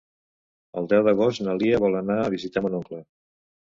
[0.81, 3.09] El deu d'agost na Lia vol anar a visitar mon oncle.